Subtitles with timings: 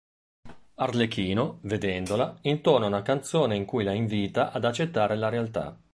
[0.77, 5.79] Arlecchino, vedendola, intona una canzone in cui la invita ad accettare la realtà.